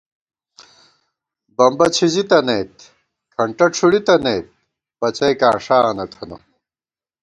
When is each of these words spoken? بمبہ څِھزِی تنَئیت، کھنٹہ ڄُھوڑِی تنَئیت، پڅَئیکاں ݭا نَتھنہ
بمبہ 1.55 1.87
څِھزِی 1.95 2.23
تنَئیت، 2.29 2.75
کھنٹہ 3.33 3.65
ڄُھوڑِی 3.73 3.99
تنَئیت، 4.07 4.47
پڅَئیکاں 4.99 5.55
ݭا 5.65 5.77
نَتھنہ 5.97 6.37